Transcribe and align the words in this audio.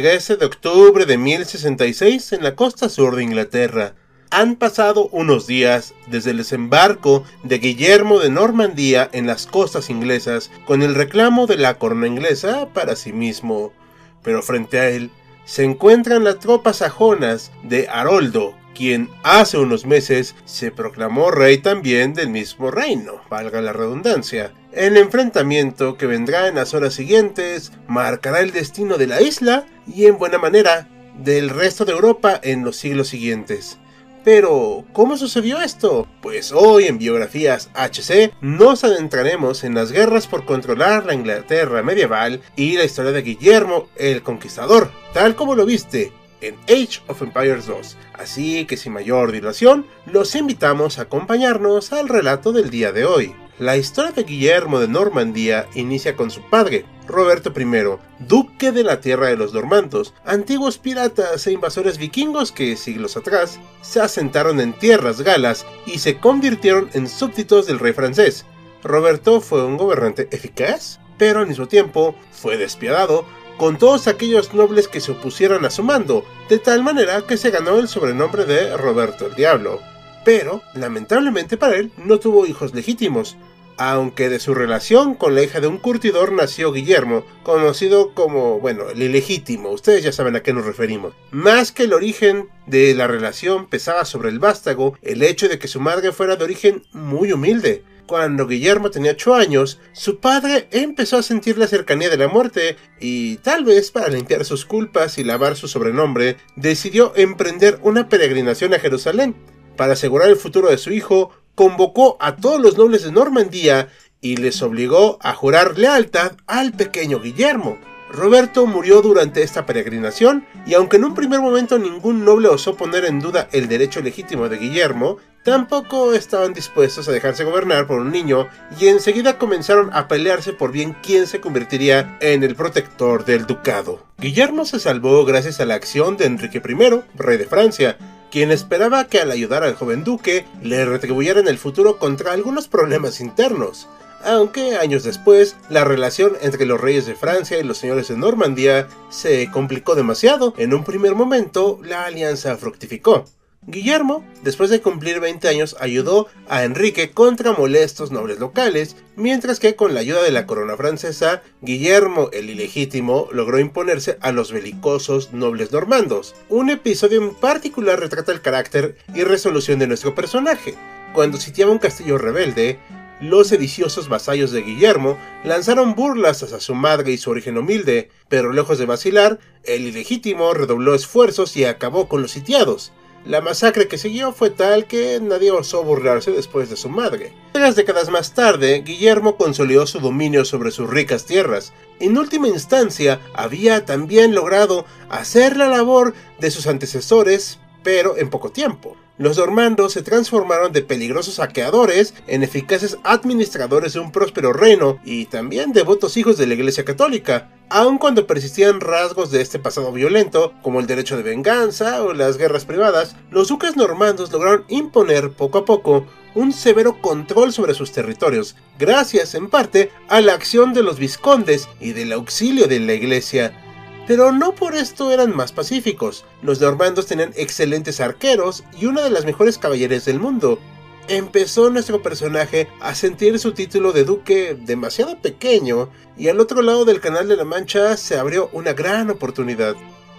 13 0.00 0.38
de 0.38 0.46
octubre 0.46 1.04
de 1.04 1.18
1066 1.18 2.32
en 2.32 2.42
la 2.42 2.54
costa 2.54 2.88
sur 2.88 3.16
de 3.16 3.22
Inglaterra. 3.22 3.92
Han 4.30 4.56
pasado 4.56 5.10
unos 5.12 5.46
días 5.46 5.92
desde 6.06 6.30
el 6.30 6.38
desembarco 6.38 7.22
de 7.42 7.58
Guillermo 7.58 8.18
de 8.18 8.30
Normandía 8.30 9.10
en 9.12 9.26
las 9.26 9.46
costas 9.46 9.90
inglesas 9.90 10.50
con 10.64 10.80
el 10.80 10.94
reclamo 10.94 11.46
de 11.46 11.58
la 11.58 11.76
corona 11.76 12.06
inglesa 12.06 12.70
para 12.72 12.96
sí 12.96 13.12
mismo. 13.12 13.74
Pero 14.22 14.40
frente 14.40 14.78
a 14.78 14.88
él 14.88 15.10
se 15.44 15.64
encuentran 15.64 16.24
las 16.24 16.38
tropas 16.38 16.78
sajonas 16.78 17.52
de 17.62 17.86
Haroldo, 17.86 18.54
quien 18.74 19.10
hace 19.22 19.58
unos 19.58 19.84
meses 19.84 20.34
se 20.46 20.70
proclamó 20.70 21.30
rey 21.30 21.58
también 21.58 22.14
del 22.14 22.30
mismo 22.30 22.70
reino, 22.70 23.20
valga 23.28 23.60
la 23.60 23.74
redundancia. 23.74 24.54
El 24.72 24.96
enfrentamiento 24.96 25.96
que 25.96 26.06
vendrá 26.06 26.46
en 26.46 26.54
las 26.54 26.74
horas 26.74 26.94
siguientes 26.94 27.72
marcará 27.88 28.38
el 28.38 28.52
destino 28.52 28.98
de 28.98 29.08
la 29.08 29.20
isla 29.20 29.66
y 29.92 30.06
en 30.06 30.16
buena 30.16 30.38
manera 30.38 30.88
del 31.18 31.50
resto 31.50 31.84
de 31.84 31.92
Europa 31.92 32.38
en 32.40 32.62
los 32.62 32.76
siglos 32.76 33.08
siguientes. 33.08 33.78
Pero, 34.22 34.84
¿cómo 34.92 35.16
sucedió 35.16 35.60
esto? 35.60 36.06
Pues 36.22 36.52
hoy 36.52 36.84
en 36.84 36.98
Biografías 36.98 37.70
HC 37.74 38.32
nos 38.42 38.84
adentraremos 38.84 39.64
en 39.64 39.74
las 39.74 39.90
guerras 39.90 40.28
por 40.28 40.44
controlar 40.44 41.04
la 41.04 41.14
Inglaterra 41.14 41.82
medieval 41.82 42.40
y 42.54 42.76
la 42.76 42.84
historia 42.84 43.10
de 43.10 43.22
Guillermo 43.22 43.88
el 43.96 44.22
Conquistador, 44.22 44.92
tal 45.14 45.34
como 45.34 45.56
lo 45.56 45.66
viste 45.66 46.12
en 46.42 46.54
Age 46.68 47.00
of 47.08 47.22
Empires 47.22 47.66
2. 47.66 47.96
Así 48.12 48.66
que 48.66 48.76
sin 48.76 48.92
mayor 48.92 49.32
dilación, 49.32 49.84
los 50.06 50.36
invitamos 50.36 50.98
a 50.98 51.02
acompañarnos 51.02 51.92
al 51.92 52.08
relato 52.08 52.52
del 52.52 52.70
día 52.70 52.92
de 52.92 53.04
hoy. 53.04 53.34
La 53.60 53.76
historia 53.76 54.12
de 54.12 54.22
Guillermo 54.22 54.80
de 54.80 54.88
Normandía 54.88 55.68
inicia 55.74 56.16
con 56.16 56.30
su 56.30 56.40
padre, 56.48 56.86
Roberto 57.06 57.52
I, 57.54 57.98
duque 58.20 58.72
de 58.72 58.82
la 58.82 59.02
tierra 59.02 59.26
de 59.26 59.36
los 59.36 59.52
normandos, 59.52 60.14
antiguos 60.24 60.78
piratas 60.78 61.46
e 61.46 61.52
invasores 61.52 61.98
vikingos 61.98 62.52
que 62.52 62.74
siglos 62.74 63.18
atrás 63.18 63.60
se 63.82 64.00
asentaron 64.00 64.60
en 64.60 64.72
tierras 64.72 65.20
galas 65.20 65.66
y 65.84 65.98
se 65.98 66.16
convirtieron 66.16 66.88
en 66.94 67.06
súbditos 67.06 67.66
del 67.66 67.80
rey 67.80 67.92
francés. 67.92 68.46
Roberto 68.82 69.42
fue 69.42 69.62
un 69.62 69.76
gobernante 69.76 70.26
eficaz, 70.30 70.98
pero 71.18 71.40
al 71.40 71.46
mismo 71.46 71.68
tiempo 71.68 72.14
fue 72.32 72.56
despiadado 72.56 73.26
con 73.58 73.76
todos 73.76 74.08
aquellos 74.08 74.54
nobles 74.54 74.88
que 74.88 75.02
se 75.02 75.12
opusieran 75.12 75.66
a 75.66 75.70
su 75.70 75.82
mando, 75.82 76.24
de 76.48 76.58
tal 76.58 76.82
manera 76.82 77.26
que 77.26 77.36
se 77.36 77.50
ganó 77.50 77.78
el 77.78 77.88
sobrenombre 77.88 78.46
de 78.46 78.74
Roberto 78.78 79.26
el 79.26 79.34
Diablo. 79.34 79.80
Pero, 80.24 80.62
lamentablemente 80.74 81.56
para 81.56 81.76
él, 81.76 81.92
no 81.96 82.18
tuvo 82.18 82.46
hijos 82.46 82.74
legítimos, 82.74 83.36
aunque 83.76 84.28
de 84.28 84.40
su 84.40 84.52
relación 84.52 85.14
con 85.14 85.34
la 85.34 85.42
hija 85.42 85.60
de 85.60 85.66
un 85.66 85.78
curtidor 85.78 86.32
nació 86.32 86.70
Guillermo, 86.70 87.24
conocido 87.42 88.12
como, 88.12 88.60
bueno, 88.60 88.90
el 88.90 89.02
ilegítimo, 89.02 89.70
ustedes 89.70 90.04
ya 90.04 90.12
saben 90.12 90.36
a 90.36 90.42
qué 90.42 90.52
nos 90.52 90.66
referimos. 90.66 91.14
Más 91.30 91.72
que 91.72 91.84
el 91.84 91.94
origen 91.94 92.50
de 92.66 92.94
la 92.94 93.06
relación 93.06 93.68
pesaba 93.68 94.04
sobre 94.04 94.28
el 94.28 94.38
vástago 94.38 94.98
el 95.00 95.22
hecho 95.22 95.48
de 95.48 95.58
que 95.58 95.66
su 95.66 95.80
madre 95.80 96.12
fuera 96.12 96.36
de 96.36 96.44
origen 96.44 96.82
muy 96.92 97.32
humilde, 97.32 97.82
cuando 98.04 98.46
Guillermo 98.46 98.90
tenía 98.90 99.12
8 99.12 99.34
años, 99.36 99.78
su 99.92 100.18
padre 100.18 100.66
empezó 100.72 101.16
a 101.16 101.22
sentir 101.22 101.56
la 101.56 101.68
cercanía 101.68 102.10
de 102.10 102.16
la 102.16 102.28
muerte 102.28 102.76
y 103.00 103.36
tal 103.36 103.64
vez 103.64 103.92
para 103.92 104.08
limpiar 104.08 104.44
sus 104.44 104.66
culpas 104.66 105.16
y 105.16 105.24
lavar 105.24 105.56
su 105.56 105.68
sobrenombre, 105.68 106.36
decidió 106.56 107.12
emprender 107.14 107.78
una 107.82 108.08
peregrinación 108.08 108.74
a 108.74 108.80
Jerusalén. 108.80 109.36
Para 109.76 109.94
asegurar 109.94 110.28
el 110.28 110.36
futuro 110.36 110.68
de 110.68 110.78
su 110.78 110.92
hijo, 110.92 111.30
convocó 111.54 112.16
a 112.20 112.36
todos 112.36 112.60
los 112.60 112.78
nobles 112.78 113.02
de 113.02 113.12
Normandía 113.12 113.88
y 114.20 114.36
les 114.36 114.62
obligó 114.62 115.18
a 115.22 115.34
jurar 115.34 115.78
lealtad 115.78 116.32
al 116.46 116.72
pequeño 116.72 117.20
Guillermo. 117.20 117.78
Roberto 118.12 118.66
murió 118.66 119.02
durante 119.02 119.42
esta 119.42 119.66
peregrinación 119.66 120.44
y 120.66 120.74
aunque 120.74 120.96
en 120.96 121.04
un 121.04 121.14
primer 121.14 121.40
momento 121.40 121.78
ningún 121.78 122.24
noble 122.24 122.48
osó 122.48 122.76
poner 122.76 123.04
en 123.04 123.20
duda 123.20 123.48
el 123.52 123.68
derecho 123.68 124.00
legítimo 124.00 124.48
de 124.48 124.58
Guillermo, 124.58 125.18
tampoco 125.44 126.12
estaban 126.12 126.52
dispuestos 126.52 127.08
a 127.08 127.12
dejarse 127.12 127.44
gobernar 127.44 127.86
por 127.86 128.00
un 128.00 128.10
niño 128.10 128.48
y 128.80 128.88
enseguida 128.88 129.38
comenzaron 129.38 129.90
a 129.92 130.08
pelearse 130.08 130.52
por 130.52 130.72
bien 130.72 130.96
quién 131.02 131.26
se 131.28 131.40
convertiría 131.40 132.18
en 132.20 132.42
el 132.42 132.56
protector 132.56 133.24
del 133.24 133.46
ducado. 133.46 134.04
Guillermo 134.18 134.64
se 134.64 134.80
salvó 134.80 135.24
gracias 135.24 135.60
a 135.60 135.64
la 135.64 135.74
acción 135.74 136.16
de 136.16 136.26
Enrique 136.26 136.58
I, 136.58 137.02
rey 137.16 137.38
de 137.38 137.46
Francia, 137.46 137.96
quien 138.30 138.50
esperaba 138.50 139.06
que 139.06 139.20
al 139.20 139.30
ayudar 139.30 139.64
al 139.64 139.74
joven 139.74 140.04
duque 140.04 140.44
le 140.62 140.84
retribuyera 140.84 141.40
en 141.40 141.48
el 141.48 141.58
futuro 141.58 141.98
contra 141.98 142.32
algunos 142.32 142.68
problemas 142.68 143.20
internos. 143.20 143.88
Aunque 144.22 144.76
años 144.76 145.02
después, 145.02 145.56
la 145.70 145.84
relación 145.84 146.32
entre 146.42 146.66
los 146.66 146.80
reyes 146.80 147.06
de 147.06 147.14
Francia 147.14 147.58
y 147.58 147.62
los 147.62 147.78
señores 147.78 148.08
de 148.08 148.18
Normandía 148.18 148.86
se 149.08 149.50
complicó 149.50 149.94
demasiado. 149.94 150.52
En 150.58 150.74
un 150.74 150.84
primer 150.84 151.14
momento, 151.14 151.80
la 151.82 152.04
alianza 152.04 152.56
fructificó. 152.56 153.24
Guillermo, 153.70 154.24
después 154.42 154.70
de 154.70 154.80
cumplir 154.80 155.20
20 155.20 155.48
años, 155.48 155.76
ayudó 155.80 156.28
a 156.48 156.64
Enrique 156.64 157.10
contra 157.10 157.52
molestos 157.52 158.10
nobles 158.10 158.38
locales, 158.38 158.96
mientras 159.16 159.60
que 159.60 159.76
con 159.76 159.94
la 159.94 160.00
ayuda 160.00 160.22
de 160.22 160.30
la 160.32 160.46
corona 160.46 160.76
francesa, 160.76 161.42
Guillermo 161.60 162.30
el 162.32 162.50
ilegítimo 162.50 163.28
logró 163.32 163.58
imponerse 163.58 164.18
a 164.20 164.32
los 164.32 164.52
belicosos 164.52 165.32
nobles 165.32 165.72
normandos. 165.72 166.34
Un 166.48 166.70
episodio 166.70 167.22
en 167.22 167.34
particular 167.34 168.00
retrata 168.00 168.32
el 168.32 168.40
carácter 168.40 168.96
y 169.14 169.24
resolución 169.24 169.78
de 169.78 169.86
nuestro 169.86 170.14
personaje. 170.14 170.74
Cuando 171.12 171.38
sitiaba 171.38 171.72
un 171.72 171.78
castillo 171.78 172.18
rebelde, 172.18 172.78
los 173.20 173.48
sediciosos 173.48 174.08
vasallos 174.08 174.50
de 174.50 174.62
Guillermo 174.62 175.18
lanzaron 175.44 175.94
burlas 175.94 176.42
hacia 176.42 176.58
su 176.58 176.74
madre 176.74 177.12
y 177.12 177.18
su 177.18 177.30
origen 177.30 177.58
humilde, 177.58 178.10
pero 178.28 178.52
lejos 178.52 178.78
de 178.78 178.86
vacilar, 178.86 179.38
el 179.64 179.82
ilegítimo 179.82 180.54
redobló 180.54 180.94
esfuerzos 180.94 181.54
y 181.56 181.64
acabó 181.64 182.08
con 182.08 182.22
los 182.22 182.30
sitiados. 182.30 182.92
La 183.26 183.42
masacre 183.42 183.86
que 183.86 183.98
siguió 183.98 184.32
fue 184.32 184.48
tal 184.48 184.86
que 184.86 185.20
nadie 185.20 185.50
osó 185.50 185.84
burlarse 185.84 186.30
después 186.30 186.70
de 186.70 186.76
su 186.76 186.88
madre. 186.88 187.34
Tres 187.52 187.76
décadas 187.76 188.08
más 188.08 188.32
tarde, 188.32 188.80
Guillermo 188.80 189.36
consolidó 189.36 189.86
su 189.86 190.00
dominio 190.00 190.46
sobre 190.46 190.70
sus 190.70 190.88
ricas 190.88 191.26
tierras. 191.26 191.74
En 192.00 192.16
última 192.16 192.48
instancia, 192.48 193.20
había 193.34 193.84
también 193.84 194.34
logrado 194.34 194.86
hacer 195.10 195.58
la 195.58 195.68
labor 195.68 196.14
de 196.38 196.50
sus 196.50 196.66
antecesores, 196.66 197.58
pero 197.82 198.16
en 198.16 198.30
poco 198.30 198.52
tiempo. 198.52 198.96
Los 199.20 199.36
normandos 199.36 199.92
se 199.92 200.00
transformaron 200.00 200.72
de 200.72 200.80
peligrosos 200.80 201.34
saqueadores 201.34 202.14
en 202.26 202.42
eficaces 202.42 202.96
administradores 203.04 203.92
de 203.92 204.00
un 204.00 204.12
próspero 204.12 204.54
reino 204.54 204.98
y 205.04 205.26
también 205.26 205.74
devotos 205.74 206.16
hijos 206.16 206.38
de 206.38 206.46
la 206.46 206.54
Iglesia 206.54 206.86
Católica, 206.86 207.50
aun 207.68 207.98
cuando 207.98 208.26
persistían 208.26 208.80
rasgos 208.80 209.30
de 209.30 209.42
este 209.42 209.58
pasado 209.58 209.92
violento, 209.92 210.54
como 210.62 210.80
el 210.80 210.86
derecho 210.86 211.18
de 211.18 211.22
venganza 211.22 212.02
o 212.02 212.14
las 212.14 212.38
guerras 212.38 212.64
privadas, 212.64 213.14
los 213.30 213.48
duques 213.48 213.76
normandos 213.76 214.32
lograron 214.32 214.64
imponer 214.68 215.32
poco 215.32 215.58
a 215.58 215.64
poco 215.66 216.06
un 216.34 216.54
severo 216.54 217.02
control 217.02 217.52
sobre 217.52 217.74
sus 217.74 217.92
territorios, 217.92 218.56
gracias 218.78 219.34
en 219.34 219.50
parte 219.50 219.90
a 220.08 220.22
la 220.22 220.32
acción 220.32 220.72
de 220.72 220.82
los 220.82 220.98
vizcondes 220.98 221.68
y 221.78 221.92
del 221.92 222.14
auxilio 222.14 222.68
de 222.68 222.80
la 222.80 222.94
Iglesia. 222.94 223.69
Pero 224.10 224.32
no 224.32 224.56
por 224.56 224.74
esto 224.74 225.12
eran 225.12 225.36
más 225.36 225.52
pacíficos. 225.52 226.24
Los 226.42 226.60
normandos 226.60 227.06
tenían 227.06 227.30
excelentes 227.36 228.00
arqueros 228.00 228.64
y 228.76 228.86
una 228.86 229.02
de 229.02 229.10
las 229.10 229.24
mejores 229.24 229.56
caballerías 229.56 230.04
del 230.04 230.18
mundo. 230.18 230.58
empezó 231.06 231.70
nuestro 231.70 232.02
personaje 232.02 232.66
a 232.80 232.96
sentir 232.96 233.38
su 233.38 233.52
título 233.52 233.92
de 233.92 234.02
duque 234.02 234.58
demasiado 234.60 235.16
pequeño 235.22 235.90
y 236.18 236.26
al 236.26 236.40
otro 236.40 236.60
lado 236.60 236.84
del 236.84 237.00
Canal 237.00 237.28
de 237.28 237.36
la 237.36 237.44
Mancha 237.44 237.96
se 237.96 238.18
abrió 238.18 238.50
una 238.52 238.72
gran 238.72 239.10
oportunidad. 239.10 239.76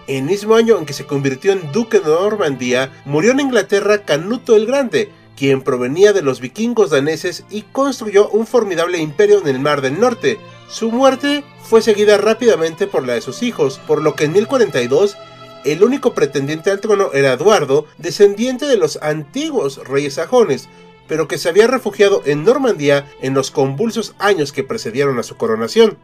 El 0.07 0.23
mismo 0.23 0.55
año 0.55 0.77
en 0.77 0.85
que 0.85 0.93
se 0.93 1.05
convirtió 1.05 1.51
en 1.51 1.73
duque 1.73 1.99
de 1.99 2.05
Normandía, 2.05 2.93
murió 3.03 3.31
en 3.31 3.41
Inglaterra 3.41 4.05
Canuto 4.05 4.55
el 4.55 4.67
Grande, 4.67 5.11
quien 5.35 5.63
provenía 5.63 6.13
de 6.13 6.21
los 6.21 6.39
vikingos 6.39 6.91
daneses 6.91 7.43
y 7.49 7.63
construyó 7.63 8.29
un 8.29 8.47
formidable 8.47 8.99
imperio 8.99 9.41
en 9.41 9.47
el 9.49 9.59
Mar 9.59 9.81
del 9.81 9.99
Norte. 9.99 10.39
Su 10.71 10.89
muerte 10.89 11.43
fue 11.63 11.81
seguida 11.81 12.17
rápidamente 12.17 12.87
por 12.87 13.05
la 13.05 13.13
de 13.13 13.21
sus 13.21 13.43
hijos, 13.43 13.81
por 13.85 14.01
lo 14.01 14.15
que 14.15 14.23
en 14.23 14.31
1042 14.31 15.17
el 15.65 15.83
único 15.83 16.13
pretendiente 16.13 16.71
al 16.71 16.79
trono 16.79 17.11
era 17.11 17.33
Eduardo, 17.33 17.87
descendiente 17.97 18.65
de 18.65 18.77
los 18.77 18.97
antiguos 19.01 19.85
reyes 19.85 20.13
sajones, 20.13 20.69
pero 21.09 21.27
que 21.27 21.37
se 21.37 21.49
había 21.49 21.67
refugiado 21.67 22.23
en 22.25 22.45
Normandía 22.45 23.05
en 23.21 23.33
los 23.33 23.51
convulsos 23.51 24.15
años 24.17 24.53
que 24.53 24.63
precedieron 24.63 25.19
a 25.19 25.23
su 25.23 25.35
coronación. 25.35 25.97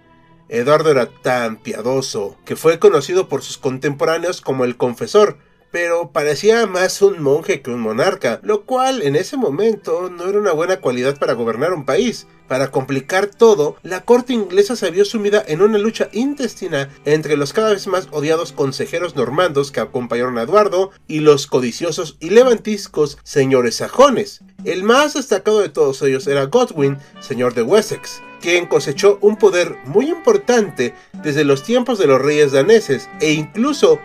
Eduardo 0.50 0.92
era 0.92 1.06
tan 1.06 1.56
piadoso 1.56 2.36
que 2.44 2.58
fue 2.58 2.78
conocido 2.78 3.30
por 3.30 3.44
sus 3.44 3.58
contemporáneos 3.58 4.42
como 4.42 4.66
el 4.66 4.76
confesor, 4.76 5.38
pero 5.72 6.12
parecía 6.12 6.66
más 6.66 7.02
un 7.02 7.22
monje 7.22 7.62
que 7.62 7.72
un 7.72 7.80
monarca, 7.80 8.40
lo 8.44 8.64
cual 8.64 9.02
en 9.02 9.16
ese 9.16 9.38
momento 9.38 10.10
no 10.10 10.28
era 10.28 10.40
una 10.40 10.52
buena 10.52 10.78
cualidad 10.78 11.18
para 11.18 11.34
gobernar 11.34 11.74
un 11.74 11.86
país. 11.86 12.28
Para 12.48 12.72
complicar 12.72 13.28
todo, 13.28 13.76
la 13.84 14.06
corte 14.06 14.32
inglesa 14.32 14.78
se 14.78 14.90
vio 14.90 15.04
sumida 15.04 15.44
en 15.46 15.62
una 15.62 15.78
lucha 15.78 16.08
intestina 16.14 16.90
entre 17.04 17.36
los 17.36 17.52
cada 17.52 17.72
vez 17.72 17.88
más 17.88 18.08
odiados 18.12 18.54
consejeros 18.54 19.18
normandos 19.18 19.72
que 19.72 19.82
acompañaron 19.82 20.38
a 20.38 20.44
Eduardo 20.44 20.92
y 21.08 21.20
los 21.20 21.46
codiciosos 21.48 22.16
y 22.22 22.30
levantiscos 22.30 23.18
señores 23.24 23.76
sajones. 23.76 24.42
El 24.64 24.84
más 24.84 25.16
destacado 25.16 25.60
de 25.60 25.70
todos 25.70 26.02
ellos 26.02 26.26
era 26.28 26.46
Godwin, 26.46 26.98
señor 27.20 27.54
de 27.54 27.64
Wessex, 27.64 28.22
quien 28.40 28.66
cosechó 28.66 29.18
un 29.22 29.38
poder 29.38 29.76
muy 29.86 30.10
importante 30.10 30.94
desde 31.22 31.44
los 31.44 31.64
tiempos 31.64 32.00
de 32.00 32.08
los 32.08 32.22
reyes 32.22 32.54
daneses 32.54 33.10
e 33.20 33.34
incluso 33.34 34.00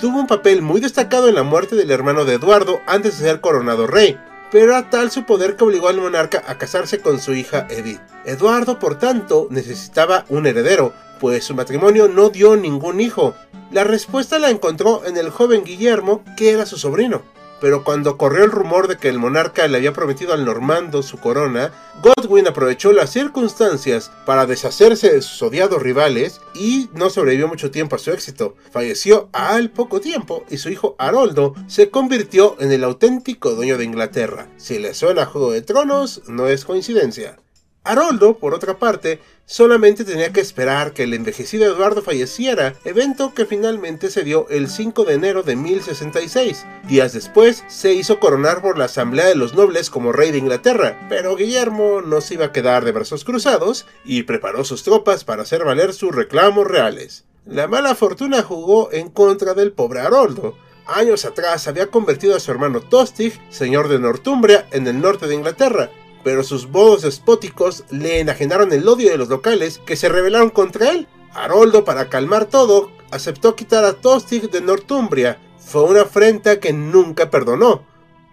tuvo 0.00 0.20
un 0.20 0.26
papel 0.26 0.62
muy 0.62 0.80
destacado 0.80 1.28
en 1.28 1.34
la 1.34 1.42
muerte 1.42 1.76
del 1.76 1.90
hermano 1.90 2.24
de 2.24 2.34
Eduardo 2.34 2.80
antes 2.86 3.18
de 3.18 3.28
ser 3.28 3.40
coronado 3.40 3.86
rey 3.86 4.18
pero 4.50 4.72
era 4.72 4.90
tal 4.90 5.10
su 5.10 5.24
poder 5.24 5.56
que 5.56 5.64
obligó 5.64 5.88
al 5.88 6.00
monarca 6.00 6.42
a 6.46 6.56
casarse 6.56 7.00
con 7.00 7.20
su 7.20 7.34
hija 7.34 7.66
Edith. 7.68 8.00
Eduardo, 8.24 8.78
por 8.78 8.98
tanto, 8.98 9.48
necesitaba 9.50 10.24
un 10.28 10.46
heredero, 10.46 10.92
pues 11.20 11.44
su 11.44 11.54
matrimonio 11.54 12.08
no 12.08 12.30
dio 12.30 12.56
ningún 12.56 13.00
hijo. 13.00 13.34
La 13.70 13.84
respuesta 13.84 14.38
la 14.38 14.50
encontró 14.50 15.04
en 15.04 15.16
el 15.16 15.30
joven 15.30 15.64
Guillermo, 15.64 16.22
que 16.36 16.52
era 16.52 16.66
su 16.66 16.78
sobrino 16.78 17.22
pero 17.60 17.84
cuando 17.84 18.16
corrió 18.16 18.44
el 18.44 18.50
rumor 18.50 18.88
de 18.88 18.96
que 18.96 19.08
el 19.08 19.18
monarca 19.18 19.66
le 19.68 19.78
había 19.78 19.92
prometido 19.92 20.32
al 20.32 20.44
normando 20.44 21.02
su 21.02 21.18
corona, 21.18 21.72
Godwin 22.02 22.46
aprovechó 22.46 22.92
las 22.92 23.10
circunstancias 23.10 24.10
para 24.24 24.46
deshacerse 24.46 25.12
de 25.12 25.22
sus 25.22 25.42
odiados 25.42 25.82
rivales 25.82 26.40
y 26.54 26.88
no 26.92 27.10
sobrevivió 27.10 27.48
mucho 27.48 27.70
tiempo 27.70 27.96
a 27.96 27.98
su 27.98 28.10
éxito. 28.12 28.54
Falleció 28.70 29.28
al 29.32 29.70
poco 29.70 30.00
tiempo 30.00 30.44
y 30.50 30.58
su 30.58 30.68
hijo 30.68 30.94
Haroldo 30.98 31.54
se 31.66 31.90
convirtió 31.90 32.56
en 32.60 32.72
el 32.72 32.84
auténtico 32.84 33.54
dueño 33.54 33.78
de 33.78 33.84
Inglaterra. 33.84 34.48
Si 34.56 34.78
le 34.78 34.94
suena 34.94 35.26
Juego 35.26 35.52
de 35.52 35.62
Tronos, 35.62 36.22
no 36.26 36.48
es 36.48 36.64
coincidencia. 36.64 37.38
Haroldo, 37.86 38.38
por 38.38 38.52
otra 38.52 38.78
parte, 38.78 39.20
solamente 39.44 40.04
tenía 40.04 40.32
que 40.32 40.40
esperar 40.40 40.92
que 40.92 41.04
el 41.04 41.14
envejecido 41.14 41.64
Eduardo 41.64 42.02
falleciera, 42.02 42.74
evento 42.84 43.32
que 43.32 43.46
finalmente 43.46 44.10
se 44.10 44.24
dio 44.24 44.48
el 44.48 44.68
5 44.68 45.04
de 45.04 45.14
enero 45.14 45.42
de 45.44 45.54
1066. 45.54 46.66
Días 46.88 47.12
después, 47.12 47.64
se 47.68 47.92
hizo 47.94 48.18
coronar 48.18 48.60
por 48.60 48.76
la 48.76 48.86
Asamblea 48.86 49.26
de 49.26 49.36
los 49.36 49.54
Nobles 49.54 49.88
como 49.88 50.12
rey 50.12 50.32
de 50.32 50.38
Inglaterra, 50.38 51.06
pero 51.08 51.36
Guillermo 51.36 52.02
no 52.02 52.20
se 52.20 52.34
iba 52.34 52.46
a 52.46 52.52
quedar 52.52 52.84
de 52.84 52.92
brazos 52.92 53.24
cruzados 53.24 53.86
y 54.04 54.24
preparó 54.24 54.64
sus 54.64 54.82
tropas 54.82 55.24
para 55.24 55.42
hacer 55.42 55.64
valer 55.64 55.94
sus 55.94 56.14
reclamos 56.14 56.66
reales. 56.66 57.24
La 57.44 57.68
mala 57.68 57.94
fortuna 57.94 58.42
jugó 58.42 58.90
en 58.90 59.08
contra 59.10 59.54
del 59.54 59.70
pobre 59.70 60.00
Haroldo. 60.00 60.56
Años 60.86 61.24
atrás 61.24 61.68
había 61.68 61.88
convertido 61.88 62.34
a 62.34 62.40
su 62.40 62.50
hermano 62.50 62.80
Tostig, 62.80 63.40
señor 63.50 63.88
de 63.88 64.00
Northumbria, 64.00 64.66
en 64.72 64.88
el 64.88 65.00
norte 65.00 65.28
de 65.28 65.34
Inglaterra, 65.34 65.90
pero 66.26 66.42
sus 66.42 66.68
modos 66.68 67.02
despóticos 67.02 67.84
le 67.88 68.18
enajenaron 68.18 68.72
el 68.72 68.88
odio 68.88 69.10
de 69.10 69.16
los 69.16 69.28
locales 69.28 69.80
que 69.86 69.94
se 69.94 70.08
rebelaron 70.08 70.50
contra 70.50 70.90
él. 70.90 71.06
Haroldo, 71.32 71.84
para 71.84 72.08
calmar 72.08 72.46
todo, 72.46 72.90
aceptó 73.12 73.54
quitar 73.54 73.84
a 73.84 73.92
Tostig 73.92 74.50
de 74.50 74.60
Northumbria. 74.60 75.38
Fue 75.56 75.84
una 75.84 76.00
afrenta 76.00 76.58
que 76.58 76.72
nunca 76.72 77.30
perdonó. 77.30 77.84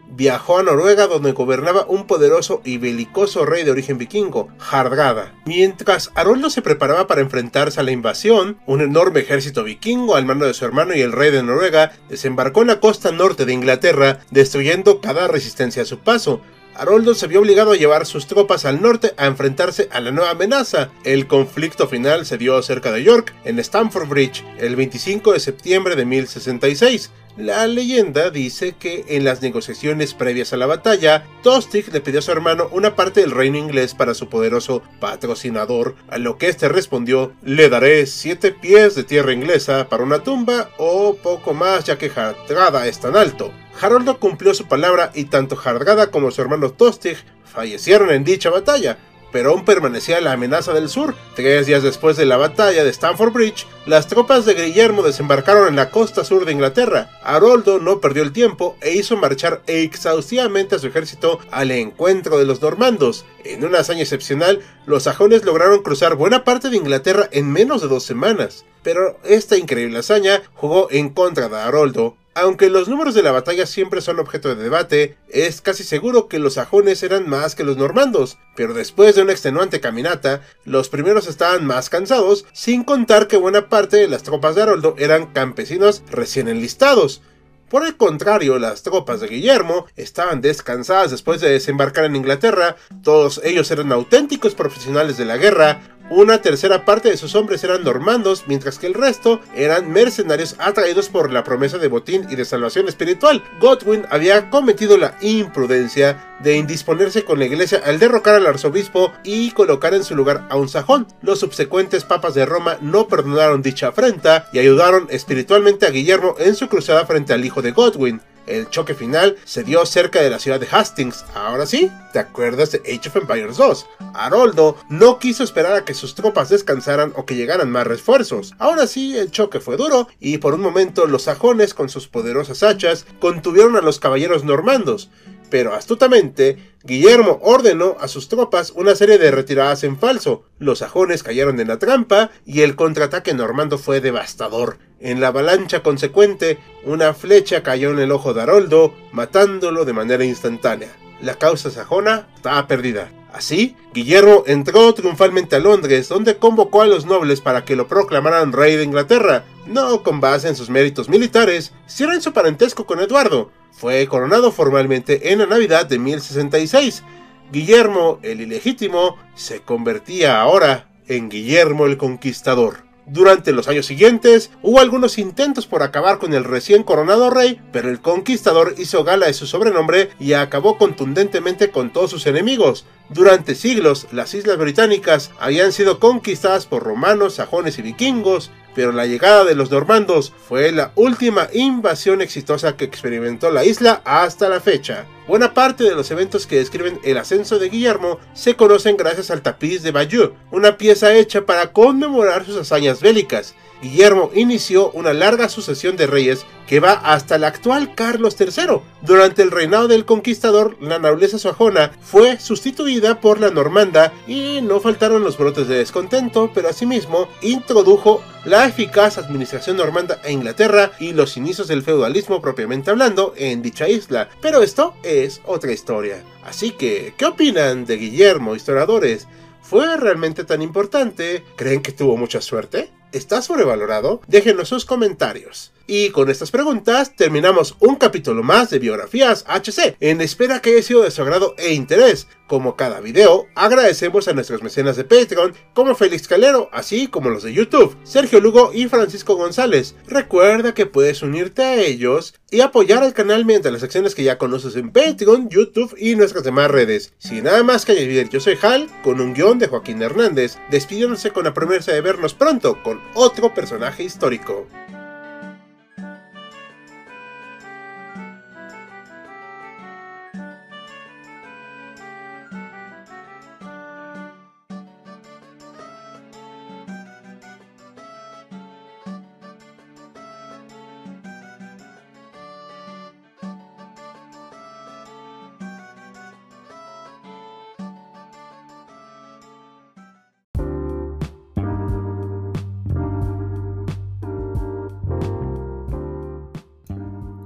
Viajó 0.09 0.57
a 0.57 0.63
Noruega 0.63 1.05
donde 1.05 1.33
gobernaba 1.33 1.85
un 1.87 2.07
poderoso 2.07 2.61
y 2.65 2.79
belicoso 2.79 3.45
rey 3.45 3.63
de 3.63 3.69
origen 3.69 3.99
vikingo, 3.99 4.47
Hardrada. 4.71 5.35
Mientras 5.45 6.09
Haroldo 6.15 6.49
se 6.49 6.63
preparaba 6.63 7.05
para 7.05 7.21
enfrentarse 7.21 7.79
a 7.79 7.83
la 7.83 7.91
invasión, 7.91 8.57
un 8.65 8.81
enorme 8.81 9.19
ejército 9.19 9.63
vikingo 9.63 10.15
al 10.15 10.25
mando 10.25 10.47
de 10.47 10.55
su 10.55 10.65
hermano 10.65 10.95
y 10.95 11.01
el 11.01 11.11
rey 11.11 11.29
de 11.29 11.43
Noruega 11.43 11.91
desembarcó 12.09 12.61
en 12.61 12.69
la 12.69 12.79
costa 12.79 13.11
norte 13.11 13.45
de 13.45 13.53
Inglaterra, 13.53 14.21
destruyendo 14.31 14.99
cada 14.99 15.27
resistencia 15.27 15.83
a 15.83 15.85
su 15.85 15.99
paso. 15.99 16.41
Haroldo 16.75 17.13
se 17.15 17.27
vio 17.27 17.39
obligado 17.39 17.71
a 17.71 17.75
llevar 17.75 18.05
sus 18.05 18.27
tropas 18.27 18.65
al 18.65 18.81
norte 18.81 19.13
a 19.17 19.27
enfrentarse 19.27 19.89
a 19.91 19.99
la 19.99 20.11
nueva 20.11 20.31
amenaza. 20.31 20.89
El 21.03 21.27
conflicto 21.27 21.87
final 21.87 22.25
se 22.25 22.37
dio 22.37 22.61
cerca 22.61 22.91
de 22.91 23.03
York, 23.03 23.33
en 23.43 23.59
Stamford 23.59 24.07
Bridge, 24.07 24.43
el 24.57 24.75
25 24.75 25.33
de 25.33 25.39
septiembre 25.39 25.95
de 25.95 26.05
1066. 26.05 27.11
La 27.35 27.65
leyenda 27.65 28.29
dice 28.29 28.75
que 28.77 29.05
en 29.07 29.23
las 29.23 29.41
negociaciones 29.41 30.13
previas 30.13 30.53
a 30.53 30.57
la 30.57 30.67
batalla, 30.67 31.25
Tostig 31.41 31.91
le 31.91 31.99
pidió 31.99 32.19
a 32.19 32.21
su 32.21 32.31
hermano 32.31 32.69
una 32.71 32.95
parte 32.95 33.21
del 33.21 33.31
reino 33.31 33.57
inglés 33.57 33.95
para 33.95 34.13
su 34.13 34.29
poderoso 34.29 34.83
patrocinador, 34.99 35.95
a 36.09 36.19
lo 36.19 36.37
que 36.37 36.49
éste 36.49 36.69
respondió, 36.69 37.33
le 37.41 37.69
daré 37.69 38.05
siete 38.05 38.51
pies 38.51 38.93
de 38.93 39.03
tierra 39.03 39.33
inglesa 39.33 39.89
para 39.89 40.03
una 40.03 40.19
tumba 40.19 40.69
o 40.77 41.15
poco 41.15 41.55
más 41.55 41.85
ya 41.85 41.97
que 41.97 42.11
Hardrada 42.15 42.87
es 42.87 42.99
tan 42.99 43.17
alto. 43.17 43.51
Haroldo 43.81 44.19
cumplió 44.19 44.53
su 44.53 44.67
palabra 44.67 45.11
y 45.15 45.25
tanto 45.25 45.57
Hardrada 45.59 46.11
como 46.11 46.29
su 46.29 46.39
hermano 46.39 46.69
Tostig 46.69 47.17
fallecieron 47.45 48.11
en 48.11 48.23
dicha 48.23 48.51
batalla, 48.51 48.99
pero 49.33 49.49
aún 49.49 49.65
permanecía 49.65 50.21
la 50.21 50.31
amenaza 50.31 50.71
del 50.71 50.87
sur. 50.87 51.15
Tres 51.35 51.65
días 51.65 51.83
después 51.83 52.15
de 52.15 52.25
la 52.25 52.37
batalla 52.37 52.85
de 52.85 52.91
Stamford 52.91 53.33
Bridge, 53.33 53.67
las 53.85 54.07
tropas 54.07 54.45
de 54.45 54.53
Guillermo 54.53 55.03
desembarcaron 55.03 55.67
en 55.67 55.75
la 55.75 55.89
costa 55.89 56.23
sur 56.23 56.45
de 56.45 56.53
Inglaterra. 56.53 57.09
Haroldo 57.23 57.79
no 57.79 57.99
perdió 57.99 58.23
el 58.23 58.31
tiempo 58.31 58.77
e 58.79 58.93
hizo 58.93 59.17
marchar 59.17 59.61
exhaustivamente 59.67 60.75
a 60.75 60.79
su 60.79 60.87
ejército 60.87 61.39
al 61.51 61.71
encuentro 61.71 62.37
de 62.37 62.45
los 62.45 62.61
normandos. 62.61 63.25
En 63.43 63.65
una 63.65 63.79
hazaña 63.79 64.03
excepcional, 64.03 64.61
los 64.85 65.03
sajones 65.03 65.43
lograron 65.43 65.81
cruzar 65.81 66.15
buena 66.15 66.43
parte 66.43 66.69
de 66.69 66.77
Inglaterra 66.77 67.27
en 67.31 67.51
menos 67.51 67.81
de 67.81 67.87
dos 67.87 68.03
semanas. 68.03 68.63
Pero 68.83 69.17
esta 69.23 69.57
increíble 69.57 69.99
hazaña 69.99 70.43
jugó 70.53 70.89
en 70.91 71.09
contra 71.09 71.49
de 71.49 71.55
Haroldo, 71.57 72.15
aunque 72.35 72.69
los 72.69 72.87
números 72.87 73.13
de 73.13 73.23
la 73.23 73.31
batalla 73.31 73.65
siempre 73.65 74.01
son 74.01 74.19
objeto 74.19 74.49
de 74.49 74.63
debate, 74.63 75.17
es 75.29 75.61
casi 75.61 75.83
seguro 75.83 76.27
que 76.27 76.39
los 76.39 76.55
sajones 76.55 77.03
eran 77.03 77.29
más 77.29 77.55
que 77.55 77.63
los 77.63 77.77
normandos, 77.77 78.37
pero 78.55 78.73
después 78.73 79.15
de 79.15 79.21
una 79.21 79.31
extenuante 79.31 79.79
caminata, 79.79 80.41
los 80.65 80.89
primeros 80.89 81.27
estaban 81.27 81.65
más 81.65 81.89
cansados, 81.89 82.45
sin 82.53 82.83
contar 82.83 83.27
que 83.27 83.37
buena 83.37 83.69
parte 83.69 83.97
de 83.97 84.07
las 84.07 84.23
tropas 84.23 84.55
de 84.55 84.63
Haroldo 84.63 84.95
eran 84.97 85.27
campesinos 85.27 86.03
recién 86.09 86.47
enlistados. 86.47 87.21
Por 87.69 87.85
el 87.85 87.97
contrario, 87.97 88.59
las 88.59 88.83
tropas 88.83 89.19
de 89.19 89.27
Guillermo 89.27 89.87
estaban 89.95 90.41
descansadas 90.41 91.09
después 91.09 91.41
de 91.41 91.49
desembarcar 91.49 92.05
en 92.05 92.15
Inglaterra, 92.15 92.75
todos 93.03 93.41
ellos 93.43 93.71
eran 93.71 93.91
auténticos 93.91 94.53
profesionales 94.53 95.17
de 95.17 95.25
la 95.25 95.37
guerra, 95.37 95.81
una 96.13 96.41
tercera 96.41 96.85
parte 96.85 97.09
de 97.09 97.17
sus 97.17 97.35
hombres 97.35 97.63
eran 97.63 97.83
normandos, 97.83 98.45
mientras 98.47 98.77
que 98.77 98.87
el 98.87 98.93
resto 98.93 99.41
eran 99.55 99.91
mercenarios 99.91 100.55
atraídos 100.59 101.09
por 101.09 101.31
la 101.31 101.43
promesa 101.43 101.77
de 101.77 101.87
botín 101.87 102.27
y 102.29 102.35
de 102.35 102.45
salvación 102.45 102.87
espiritual. 102.87 103.43
Godwin 103.59 104.05
había 104.09 104.49
cometido 104.49 104.97
la 104.97 105.15
imprudencia 105.21 106.37
de 106.43 106.57
indisponerse 106.57 107.23
con 107.23 107.39
la 107.39 107.45
iglesia 107.45 107.81
al 107.85 107.99
derrocar 107.99 108.35
al 108.35 108.47
arzobispo 108.47 109.11
y 109.23 109.51
colocar 109.51 109.93
en 109.93 110.03
su 110.03 110.15
lugar 110.15 110.47
a 110.49 110.57
un 110.57 110.69
sajón. 110.69 111.07
Los 111.21 111.39
subsecuentes 111.39 112.03
papas 112.03 112.33
de 112.33 112.45
Roma 112.45 112.77
no 112.81 113.07
perdonaron 113.07 113.61
dicha 113.61 113.87
afrenta 113.87 114.49
y 114.51 114.59
ayudaron 114.59 115.07
espiritualmente 115.09 115.85
a 115.85 115.91
Guillermo 115.91 116.35
en 116.37 116.55
su 116.55 116.67
cruzada 116.67 117.05
frente 117.05 117.33
al 117.33 117.45
hijo 117.45 117.61
de 117.61 117.71
Godwin. 117.71 118.21
El 118.45 118.69
choque 118.69 118.93
final 118.93 119.37
se 119.45 119.63
dio 119.63 119.85
cerca 119.85 120.21
de 120.21 120.29
la 120.29 120.39
ciudad 120.39 120.59
de 120.59 120.67
Hastings. 120.69 121.25
Ahora 121.33 121.65
sí, 121.65 121.91
¿te 122.11 122.19
acuerdas 122.19 122.71
de 122.71 122.79
Age 122.79 123.09
of 123.09 123.15
Empires 123.15 123.57
2? 123.57 123.85
Haroldo 124.13 124.77
no 124.89 125.19
quiso 125.19 125.43
esperar 125.43 125.73
a 125.73 125.85
que 125.85 125.93
sus 125.93 126.15
tropas 126.15 126.49
descansaran 126.49 127.13
o 127.15 127.25
que 127.25 127.35
llegaran 127.35 127.71
más 127.71 127.87
refuerzos. 127.87 128.53
Ahora 128.59 128.87
sí, 128.87 129.17
el 129.17 129.31
choque 129.31 129.59
fue 129.59 129.77
duro 129.77 130.07
y 130.19 130.37
por 130.39 130.53
un 130.53 130.61
momento 130.61 131.05
los 131.05 131.23
sajones 131.23 131.73
con 131.73 131.89
sus 131.89 132.07
poderosas 132.07 132.63
hachas 132.63 133.05
contuvieron 133.19 133.75
a 133.75 133.81
los 133.81 133.99
caballeros 133.99 134.43
normandos 134.43 135.09
pero 135.49 135.73
astutamente, 135.73 136.57
Guillermo 136.83 137.39
ordenó 137.41 137.95
a 137.99 138.07
sus 138.07 138.27
tropas 138.27 138.71
una 138.71 138.95
serie 138.95 139.17
de 139.17 139.31
retiradas 139.31 139.83
en 139.83 139.97
falso. 139.97 140.43
Los 140.59 140.79
sajones 140.79 141.23
cayeron 141.23 141.59
en 141.59 141.67
la 141.67 141.79
trampa 141.79 142.31
y 142.45 142.61
el 142.61 142.75
contraataque 142.75 143.33
normando 143.33 143.77
fue 143.77 144.01
devastador. 144.01 144.77
En 144.99 145.21
la 145.21 145.27
avalancha 145.27 145.83
consecuente, 145.83 146.59
una 146.83 147.13
flecha 147.13 147.63
cayó 147.63 147.91
en 147.91 147.99
el 147.99 148.11
ojo 148.11 148.33
de 148.33 148.41
Haroldo, 148.41 148.93
matándolo 149.11 149.85
de 149.85 149.93
manera 149.93 150.25
instantánea. 150.25 150.89
la 151.21 151.35
causa 151.35 151.71
sajona 151.71 152.27
estaba 152.35 152.67
perdida. 152.67 153.09
Así, 153.33 153.75
Guillermo 153.95 154.43
entró 154.45 154.93
triunfalmente 154.93 155.55
a 155.55 155.59
Londres, 155.59 156.07
donde 156.07 156.37
convocó 156.37 156.83
a 156.83 156.87
los 156.87 157.07
nobles 157.07 157.41
para 157.41 157.65
que 157.65 157.75
lo 157.75 157.87
proclamaran 157.87 158.53
rey 158.53 158.75
de 158.75 158.83
Inglaterra, 158.83 159.43
no 159.65 160.03
con 160.03 160.21
base 160.21 160.47
en 160.47 160.55
sus 160.55 160.69
méritos 160.69 161.09
militares, 161.09 161.73
sino 161.87 162.13
en 162.13 162.21
su 162.21 162.31
parentesco 162.31 162.85
con 162.85 162.99
Eduardo. 162.99 163.49
Fue 163.71 164.05
coronado 164.07 164.51
formalmente 164.51 165.31
en 165.33 165.39
la 165.39 165.47
Navidad 165.47 165.87
de 165.87 165.97
1066. 165.97 167.03
Guillermo, 167.51 168.19
el 168.21 168.39
ilegítimo, 168.39 169.17
se 169.33 169.61
convertía 169.61 170.39
ahora 170.39 170.91
en 171.07 171.27
Guillermo 171.29 171.87
el 171.87 171.97
Conquistador. 171.97 172.83
Durante 173.05 173.51
los 173.51 173.67
años 173.67 173.85
siguientes 173.85 174.49
hubo 174.61 174.79
algunos 174.79 175.17
intentos 175.17 175.67
por 175.67 175.83
acabar 175.83 176.19
con 176.19 176.33
el 176.33 176.45
recién 176.45 176.83
coronado 176.83 177.29
rey, 177.29 177.59
pero 177.73 177.89
el 177.89 177.99
conquistador 177.99 178.75
hizo 178.77 179.03
gala 179.03 179.25
de 179.25 179.33
su 179.33 179.45
sobrenombre 179.45 180.11
y 180.19 180.33
acabó 180.33 180.77
contundentemente 180.77 181.69
con 181.69 181.91
todos 181.91 182.11
sus 182.11 182.27
enemigos. 182.27 182.85
Durante 183.09 183.55
siglos, 183.55 184.07
las 184.11 184.33
islas 184.33 184.57
británicas 184.57 185.31
habían 185.37 185.73
sido 185.73 185.99
conquistadas 185.99 186.65
por 186.65 186.83
romanos, 186.83 187.35
sajones 187.35 187.77
y 187.77 187.81
vikingos, 187.81 188.51
pero 188.75 188.91
la 188.91 189.05
llegada 189.05 189.43
de 189.43 189.55
los 189.55 189.71
normandos 189.71 190.33
fue 190.47 190.71
la 190.71 190.91
última 190.95 191.47
invasión 191.53 192.21
exitosa 192.21 192.75
que 192.75 192.85
experimentó 192.85 193.51
la 193.51 193.65
isla 193.65 194.01
hasta 194.05 194.49
la 194.49 194.59
fecha. 194.59 195.05
Buena 195.27 195.53
parte 195.53 195.85
de 195.85 195.95
los 195.95 196.11
eventos 196.11 196.47
que 196.47 196.57
describen 196.57 196.99
el 197.03 197.17
ascenso 197.17 197.57
de 197.57 197.69
Guillermo 197.69 198.19
se 198.33 198.55
conocen 198.55 198.97
gracias 198.97 199.31
al 199.31 199.41
tapiz 199.41 199.81
de 199.81 199.91
Bayeux, 199.91 200.33
una 200.51 200.77
pieza 200.77 201.13
hecha 201.13 201.45
para 201.45 201.71
conmemorar 201.71 202.45
sus 202.45 202.57
hazañas 202.57 203.01
bélicas. 203.01 203.55
Guillermo 203.83 204.31
inició 204.33 204.91
una 204.91 205.11
larga 205.13 205.49
sucesión 205.49 205.97
de 205.97 206.07
reyes 206.07 206.45
que 206.67 206.79
va 206.79 206.93
hasta 206.93 207.35
el 207.35 207.43
actual 207.43 207.93
Carlos 207.95 208.37
III. 208.39 208.79
Durante 209.01 209.41
el 209.41 209.51
reinado 209.51 209.89
del 209.89 210.05
conquistador, 210.05 210.77
la 210.79 210.99
nobleza 210.99 211.37
sajona 211.37 211.91
fue 212.01 212.39
sustituida 212.39 213.19
por 213.19 213.41
la 213.41 213.49
normanda 213.49 214.13
y 214.25 214.61
no 214.61 214.79
faltaron 214.79 215.21
los 215.21 215.37
brotes 215.37 215.67
de 215.67 215.79
descontento, 215.79 216.49
pero 216.53 216.69
asimismo 216.69 217.27
introdujo 217.41 218.23
la 218.45 218.65
eficaz 218.65 219.17
administración 219.17 219.75
normanda 219.75 220.21
a 220.23 220.31
Inglaterra 220.31 220.93
y 220.99 221.11
los 221.11 221.35
inicios 221.35 221.67
del 221.67 221.83
feudalismo 221.83 222.41
propiamente 222.41 222.89
hablando 222.89 223.33
en 223.35 223.61
dicha 223.61 223.89
isla. 223.89 224.29
Pero 224.41 224.63
esto 224.63 224.93
es 225.03 225.41
otra 225.43 225.73
historia. 225.73 226.23
Así 226.45 226.71
que, 226.71 227.15
¿qué 227.17 227.25
opinan 227.25 227.85
de 227.85 227.97
Guillermo, 227.97 228.55
historiadores? 228.55 229.27
¿Fue 229.61 229.97
realmente 229.97 230.45
tan 230.45 230.61
importante? 230.61 231.43
¿Creen 231.57 231.81
que 231.81 231.91
tuvo 231.91 232.15
mucha 232.15 232.39
suerte? 232.39 232.89
¿Está 233.13 233.43
sobrevalorado? 233.43 234.21
Déjenos 234.27 234.69
sus 234.69 234.85
comentarios. 234.85 235.71
Y 235.85 236.11
con 236.11 236.29
estas 236.29 236.49
preguntas 236.49 237.13
terminamos 237.13 237.75
un 237.79 237.95
capítulo 237.95 238.41
más 238.41 238.69
de 238.69 238.79
Biografías 238.79 239.43
HC, 239.47 239.97
en 239.99 240.21
espera 240.21 240.61
que 240.61 240.71
haya 240.71 240.81
sido 240.81 241.03
de 241.03 241.11
su 241.11 241.21
agrado 241.21 241.55
e 241.57 241.73
interés. 241.73 242.27
Como 242.47 242.77
cada 242.77 243.01
video, 243.01 243.47
agradecemos 243.55 244.27
a 244.27 244.33
nuestros 244.33 244.63
mecenas 244.63 244.95
de 244.95 245.03
Patreon, 245.03 245.53
como 245.73 245.95
Félix 245.95 246.27
Calero, 246.27 246.69
así 246.71 247.07
como 247.07 247.29
los 247.29 247.43
de 247.43 247.53
YouTube, 247.53 247.97
Sergio 248.03 248.39
Lugo 248.39 248.71
y 248.73 248.87
Francisco 248.87 249.35
González. 249.35 249.95
Recuerda 250.07 250.73
que 250.73 250.85
puedes 250.85 251.21
unirte 251.21 251.63
a 251.63 251.75
ellos 251.75 252.35
y 252.49 252.61
apoyar 252.61 253.03
al 253.03 253.13
canal 253.13 253.43
mediante 253.43 253.71
las 253.71 253.83
acciones 253.83 254.15
que 254.15 254.23
ya 254.23 254.37
conoces 254.37 254.77
en 254.77 254.91
Patreon, 254.91 255.49
YouTube 255.49 255.95
y 255.97 256.15
nuestras 256.15 256.45
demás 256.45 256.71
redes. 256.71 257.13
Sin 257.17 257.43
nada 257.43 257.63
más 257.63 257.83
que 257.83 257.91
añadir, 257.91 258.29
yo 258.29 258.39
soy 258.39 258.57
Hal, 258.61 258.87
con 259.03 259.19
un 259.19 259.33
guion 259.33 259.59
de 259.59 259.67
Joaquín 259.67 260.01
Hernández, 260.01 260.57
despidiéndose 260.71 261.31
con 261.31 261.43
la 261.43 261.53
promesa 261.53 261.91
de 261.91 262.01
vernos 262.01 262.33
pronto 262.33 262.81
con 262.83 263.01
otro 263.15 263.53
personaje 263.53 264.03
histórico. 264.03 264.67